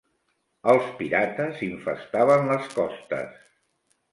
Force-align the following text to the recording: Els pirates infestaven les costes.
Els 0.71 0.87
pirates 1.01 1.61
infestaven 1.67 2.51
les 2.53 2.73
costes. 2.81 3.37